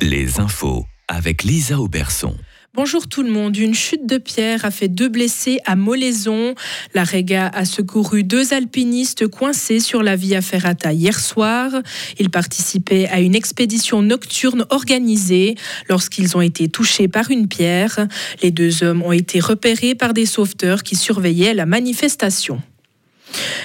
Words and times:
Les 0.00 0.38
infos 0.38 0.84
avec 1.08 1.42
Lisa 1.42 1.80
Auberson. 1.80 2.36
Bonjour 2.72 3.08
tout 3.08 3.24
le 3.24 3.30
monde. 3.30 3.56
Une 3.56 3.74
chute 3.74 4.06
de 4.06 4.18
pierre 4.18 4.64
a 4.64 4.70
fait 4.70 4.86
deux 4.86 5.08
blessés 5.08 5.58
à 5.64 5.74
Molaison. 5.74 6.54
La 6.94 7.02
Rega 7.02 7.48
a 7.48 7.64
secouru 7.64 8.22
deux 8.22 8.54
alpinistes 8.54 9.26
coincés 9.26 9.80
sur 9.80 10.04
la 10.04 10.14
Via 10.14 10.40
Ferrata 10.40 10.92
hier 10.92 11.18
soir. 11.18 11.72
Ils 12.20 12.30
participaient 12.30 13.08
à 13.08 13.18
une 13.18 13.34
expédition 13.34 14.00
nocturne 14.00 14.66
organisée 14.70 15.56
lorsqu'ils 15.88 16.36
ont 16.36 16.42
été 16.42 16.68
touchés 16.68 17.08
par 17.08 17.32
une 17.32 17.48
pierre. 17.48 18.06
Les 18.40 18.52
deux 18.52 18.84
hommes 18.84 19.02
ont 19.02 19.12
été 19.12 19.40
repérés 19.40 19.96
par 19.96 20.14
des 20.14 20.26
sauveteurs 20.26 20.84
qui 20.84 20.94
surveillaient 20.94 21.54
la 21.54 21.66
manifestation. 21.66 22.62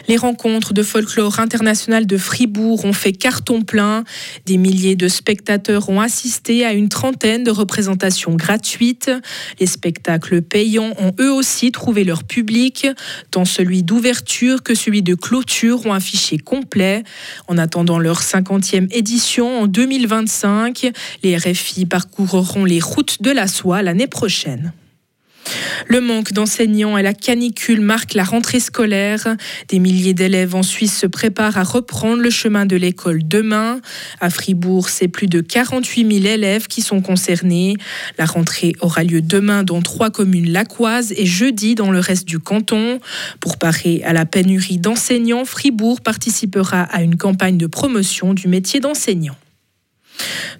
Les 0.07 0.17
rencontres 0.17 0.73
de 0.73 0.83
folklore 0.83 1.39
international 1.39 2.05
de 2.05 2.17
Fribourg 2.17 2.85
ont 2.85 2.93
fait 2.93 3.13
carton 3.13 3.61
plein. 3.61 4.03
Des 4.45 4.57
milliers 4.57 4.95
de 4.95 5.07
spectateurs 5.07 5.89
ont 5.89 6.01
assisté 6.01 6.65
à 6.65 6.73
une 6.73 6.89
trentaine 6.89 7.43
de 7.43 7.51
représentations 7.51 8.35
gratuites. 8.35 9.11
Les 9.59 9.65
spectacles 9.65 10.41
payants 10.41 10.93
ont 10.99 11.13
eux 11.19 11.31
aussi 11.31 11.71
trouvé 11.71 12.03
leur 12.03 12.23
public, 12.23 12.87
tant 13.31 13.45
celui 13.45 13.83
d'ouverture 13.83 14.63
que 14.63 14.75
celui 14.75 15.01
de 15.03 15.15
clôture 15.15 15.85
ont 15.85 15.93
affiché 15.93 16.37
complet. 16.37 17.03
En 17.47 17.57
attendant 17.57 17.99
leur 17.99 18.21
50e 18.21 18.87
édition 18.91 19.61
en 19.61 19.67
2025, 19.67 20.91
les 21.23 21.37
RFI 21.37 21.85
parcourront 21.85 22.65
les 22.65 22.79
routes 22.79 23.21
de 23.21 23.31
la 23.31 23.47
soie 23.47 23.81
l'année 23.81 24.07
prochaine. 24.07 24.73
Le 25.87 26.01
manque 26.01 26.33
d'enseignants 26.33 26.97
et 26.97 27.03
la 27.03 27.13
canicule 27.13 27.81
marquent 27.81 28.13
la 28.13 28.23
rentrée 28.23 28.59
scolaire. 28.59 29.35
Des 29.67 29.79
milliers 29.79 30.13
d'élèves 30.13 30.55
en 30.55 30.63
Suisse 30.63 30.97
se 30.97 31.07
préparent 31.07 31.57
à 31.57 31.63
reprendre 31.63 32.21
le 32.21 32.29
chemin 32.29 32.65
de 32.65 32.75
l'école 32.75 33.27
demain. 33.27 33.79
À 34.21 34.29
Fribourg, 34.29 34.89
c'est 34.89 35.07
plus 35.07 35.27
de 35.27 35.41
48 35.41 36.21
000 36.21 36.33
élèves 36.33 36.67
qui 36.67 36.81
sont 36.81 37.01
concernés. 37.01 37.75
La 38.17 38.25
rentrée 38.25 38.73
aura 38.79 39.03
lieu 39.03 39.21
demain 39.21 39.63
dans 39.63 39.81
trois 39.81 40.09
communes 40.09 40.51
laquoises 40.51 41.13
et 41.17 41.25
jeudi 41.25 41.75
dans 41.75 41.91
le 41.91 41.99
reste 41.99 42.27
du 42.27 42.39
canton. 42.39 42.99
Pour 43.39 43.57
parer 43.57 44.01
à 44.03 44.13
la 44.13 44.25
pénurie 44.25 44.77
d'enseignants, 44.77 45.45
Fribourg 45.45 46.01
participera 46.01 46.81
à 46.83 47.01
une 47.01 47.17
campagne 47.17 47.57
de 47.57 47.67
promotion 47.67 48.33
du 48.33 48.47
métier 48.47 48.79
d'enseignant. 48.79 49.35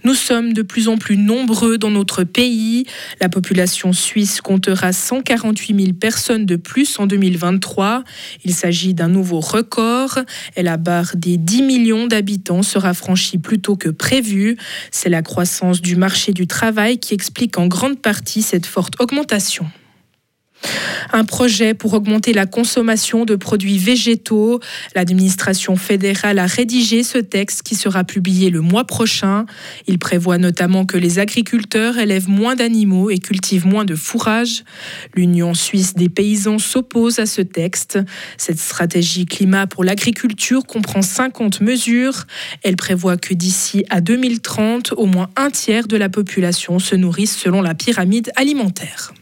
Nous 0.03 0.16
sommes 0.16 0.53
de 0.53 0.61
plus 0.61 0.88
en 0.88 0.97
plus 0.97 1.17
nombreux 1.17 1.78
dans 1.78 1.89
notre 1.89 2.23
pays. 2.23 2.86
La 3.22 3.30
population 3.30 3.94
suisse 3.94 4.42
comptera 4.42 4.94
148 4.94 5.80
000 5.80 5.94
personnes 5.94 6.45
de 6.45 6.56
plus 6.56 7.00
en 7.00 7.08
2023. 7.08 8.03
Il 8.44 8.53
s'agit 8.53 8.94
d'un 8.94 9.08
nouveau 9.08 9.39
record 9.39 10.19
et 10.56 10.64
la 10.64 10.78
barre 10.78 11.14
des 11.16 11.38
10 11.38 11.61
millions 11.64 12.08
d'habitants 12.08 12.64
sera 12.64 12.94
franchie 12.94 13.38
plus 13.38 13.59
tôt 13.59 13.75
que 13.75 13.89
prévu. 13.89 14.58
C'est 14.91 15.09
la 15.09 15.22
croissance 15.22 15.81
du 15.81 15.95
marché 15.95 16.34
du 16.34 16.47
travail 16.47 17.00
qui 17.00 17.14
explique 17.14 17.58
en 17.58 17.67
grande 17.67 18.02
partie 18.02 18.41
cette 18.41 18.66
forte 18.66 19.00
augmentation. 19.00 19.66
Un 21.11 21.25
projet 21.25 21.73
pour 21.73 21.94
augmenter 21.94 22.33
la 22.33 22.45
consommation 22.45 23.25
de 23.25 23.36
produits 23.36 23.78
végétaux. 23.78 24.59
L'administration 24.95 25.75
fédérale 25.75 26.39
a 26.39 26.45
rédigé 26.45 27.03
ce 27.03 27.17
texte 27.17 27.61
qui 27.64 27.75
sera 27.75 28.03
publié 28.03 28.50
le 28.50 28.61
mois 28.61 28.86
prochain. 28.86 29.45
Il 29.88 30.00
prévoit 30.00 30.38
notamment 30.38 30.86
que 30.86 30.97
les 30.97 31.19
agriculteurs 31.19 31.97
élèvent 31.97 32.30
moins 32.30 32.56
d'animaux 32.56 33.09
et 33.09 33.19
cultivent 33.19 33.67
moins 33.67 33.86
de 33.86 33.95
fourrage. 33.95 34.64
L'Union 35.16 35.53
suisse 35.53 35.94
des 35.94 36.09
paysans 36.09 36.59
s'oppose 36.59 37.19
à 37.19 37.25
ce 37.25 37.41
texte. 37.41 38.00
Cette 38.38 38.59
stratégie 38.59 39.25
climat 39.25 39.67
pour 39.67 39.84
l'agriculture 39.84 40.66
comprend 40.66 41.02
50 41.02 41.61
mesures. 41.61 42.25
Elle 42.64 42.75
prévoit 42.75 43.17
que 43.17 43.34
d'ici 43.34 43.86
à 43.89 44.02
2030, 44.02 44.94
au 44.94 45.06
moins 45.06 45.30
un 45.36 45.50
tiers 45.50 45.88
de 45.88 45.97
la 45.97 46.09
population 46.09 46.80
se 46.80 46.95
nourrisse 46.95 47.38
selon 47.38 47.61
la 47.61 47.75
pyramide 47.75 48.31
alimentaire. 48.36 49.14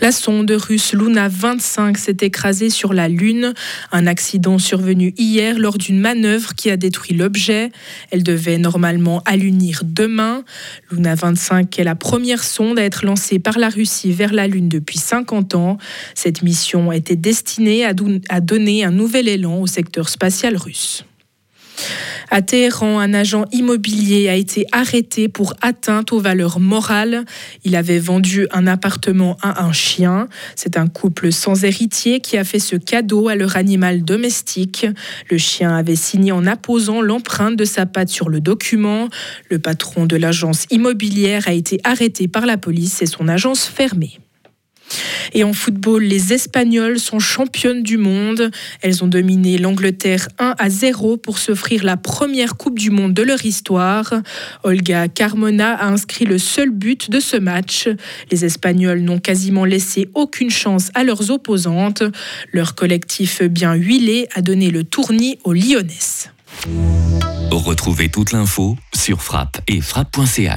La 0.00 0.12
sonde 0.12 0.50
russe 0.50 0.92
Luna 0.92 1.28
25 1.28 1.98
s'est 1.98 2.16
écrasée 2.20 2.70
sur 2.70 2.92
la 2.92 3.08
Lune. 3.08 3.54
Un 3.92 4.06
accident 4.06 4.58
survenu 4.58 5.14
hier 5.16 5.58
lors 5.58 5.78
d'une 5.78 6.00
manœuvre 6.00 6.54
qui 6.54 6.70
a 6.70 6.76
détruit 6.76 7.16
l'objet. 7.16 7.70
Elle 8.10 8.22
devait 8.22 8.58
normalement 8.58 9.22
allunir 9.24 9.82
demain. 9.84 10.44
Luna 10.90 11.14
25 11.14 11.78
est 11.78 11.84
la 11.84 11.94
première 11.94 12.44
sonde 12.44 12.78
à 12.78 12.82
être 12.82 13.04
lancée 13.04 13.38
par 13.38 13.58
la 13.58 13.68
Russie 13.68 14.12
vers 14.12 14.32
la 14.32 14.46
Lune 14.46 14.68
depuis 14.68 14.98
50 14.98 15.54
ans. 15.54 15.78
Cette 16.14 16.42
mission 16.42 16.92
était 16.92 17.16
destinée 17.16 17.84
à 17.84 18.40
donner 18.40 18.84
un 18.84 18.90
nouvel 18.90 19.28
élan 19.28 19.60
au 19.60 19.66
secteur 19.66 20.08
spatial 20.08 20.56
russe. 20.56 21.04
À 22.30 22.42
Téhéran, 22.42 22.98
un 22.98 23.14
agent 23.14 23.44
immobilier 23.52 24.28
a 24.28 24.34
été 24.34 24.66
arrêté 24.72 25.28
pour 25.28 25.54
atteinte 25.62 26.12
aux 26.12 26.18
valeurs 26.18 26.58
morales. 26.58 27.24
Il 27.64 27.76
avait 27.76 27.98
vendu 27.98 28.46
un 28.52 28.66
appartement 28.66 29.36
à 29.42 29.64
un 29.64 29.72
chien. 29.72 30.28
C'est 30.56 30.76
un 30.76 30.88
couple 30.88 31.32
sans 31.32 31.64
héritier 31.64 32.20
qui 32.20 32.36
a 32.36 32.44
fait 32.44 32.58
ce 32.58 32.76
cadeau 32.76 33.28
à 33.28 33.36
leur 33.36 33.56
animal 33.56 34.02
domestique. 34.02 34.86
Le 35.30 35.38
chien 35.38 35.76
avait 35.76 35.96
signé 35.96 36.32
en 36.32 36.46
apposant 36.46 37.00
l'empreinte 37.00 37.56
de 37.56 37.64
sa 37.64 37.86
patte 37.86 38.08
sur 38.08 38.28
le 38.28 38.40
document. 38.40 39.08
Le 39.50 39.58
patron 39.58 40.06
de 40.06 40.16
l'agence 40.16 40.66
immobilière 40.70 41.46
a 41.46 41.52
été 41.52 41.80
arrêté 41.84 42.28
par 42.28 42.46
la 42.46 42.56
police 42.56 43.02
et 43.02 43.06
son 43.06 43.28
agence 43.28 43.66
fermée. 43.66 44.18
Et 45.32 45.44
en 45.44 45.52
football, 45.52 46.04
les 46.04 46.32
Espagnols 46.32 46.98
sont 46.98 47.18
championnes 47.18 47.82
du 47.82 47.96
monde. 47.96 48.50
Elles 48.82 49.04
ont 49.04 49.08
dominé 49.08 49.58
l'Angleterre 49.58 50.28
1 50.38 50.54
à 50.58 50.70
0 50.70 51.16
pour 51.16 51.38
s'offrir 51.38 51.84
la 51.84 51.96
première 51.96 52.56
Coupe 52.56 52.78
du 52.78 52.90
Monde 52.90 53.14
de 53.14 53.22
leur 53.22 53.44
histoire. 53.44 54.14
Olga 54.62 55.08
Carmona 55.08 55.74
a 55.74 55.86
inscrit 55.86 56.24
le 56.24 56.38
seul 56.38 56.70
but 56.70 57.10
de 57.10 57.20
ce 57.20 57.36
match. 57.36 57.88
Les 58.30 58.44
Espagnols 58.44 59.00
n'ont 59.00 59.18
quasiment 59.18 59.64
laissé 59.64 60.08
aucune 60.14 60.50
chance 60.50 60.90
à 60.94 61.04
leurs 61.04 61.30
opposantes. 61.30 62.02
Leur 62.52 62.74
collectif 62.74 63.42
bien 63.42 63.74
huilé 63.74 64.28
a 64.34 64.42
donné 64.42 64.70
le 64.70 64.84
tournis 64.84 65.38
aux 65.44 65.52
Lyonnaises. 65.52 66.30
Retrouvez 67.50 68.08
toute 68.08 68.32
l'info 68.32 68.76
sur 68.94 69.22
frappe 69.22 69.60
et 69.66 69.80
frappe.ch. 69.80 70.52